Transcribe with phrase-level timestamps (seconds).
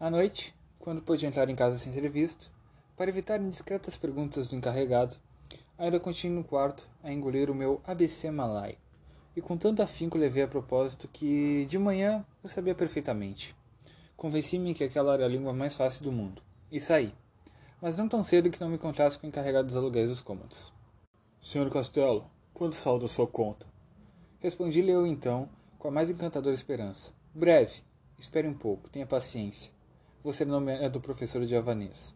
[0.00, 2.48] À noite, quando pôde entrar em casa sem ser visto,
[2.96, 5.16] para evitar indiscretas perguntas do encarregado,
[5.76, 8.78] ainda continuei no quarto a engolir o meu ABC malai,
[9.34, 13.56] e com tanto afinco levei a propósito que, de manhã, eu sabia perfeitamente.
[14.16, 16.40] Convenci-me que aquela era a língua mais fácil do mundo,
[16.70, 17.12] e saí,
[17.82, 20.72] mas não tão cedo que não me encontrasse com o encarregado dos aluguéis dos cômodos.
[21.42, 23.66] Senhor Castelo, quanto saldo a sua conta?
[24.38, 27.12] Respondi-lhe eu então, com a mais encantadora esperança.
[27.34, 27.82] Breve.
[28.16, 29.77] Espere um pouco, tenha paciência.
[30.22, 32.14] Você não é do professor de Avanês.